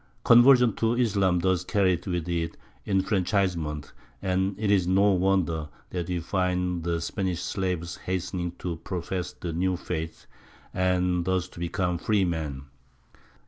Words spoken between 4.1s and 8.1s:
and it is no wonder that we find the Spanish slaves